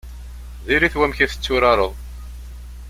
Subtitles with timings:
[0.67, 1.93] Diri-t wamek i tetturareḍ.